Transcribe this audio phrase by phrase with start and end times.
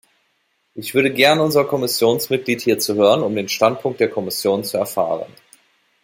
[0.73, 5.31] Ich würde gerne unser Kommissionsmitglied hierzu hören, um den Standpunkt der Kommission zu erfahren.